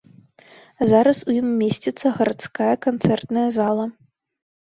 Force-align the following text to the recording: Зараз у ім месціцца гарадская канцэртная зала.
Зараз 0.91 1.17
у 1.33 1.33
ім 1.39 1.47
месціцца 1.61 2.13
гарадская 2.17 2.71
канцэртная 2.87 3.47
зала. 3.59 3.85